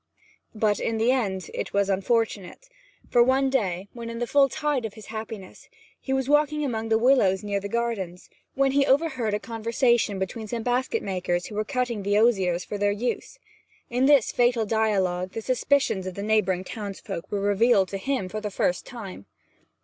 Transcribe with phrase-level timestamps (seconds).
[0.55, 2.67] But in the end it was unfortunate;
[3.11, 6.89] for one day, when in the full tide of his happiness, he was walking among
[6.89, 11.55] the willows near the gardens, where he overheard a conversation between some basket makers who
[11.55, 13.37] were cutting the osiers for their use.
[13.91, 18.41] In this fatal dialogue the suspicions of the neighbouring townsfolk were revealed to him for
[18.41, 19.27] the first time.